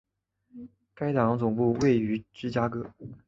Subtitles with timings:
[0.95, 2.91] 该党的总部位于芝加哥。